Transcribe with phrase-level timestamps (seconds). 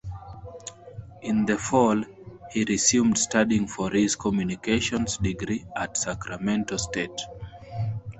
[1.21, 2.03] In the fall
[2.51, 7.21] he resumed studying for his communications degree at Sacramento State.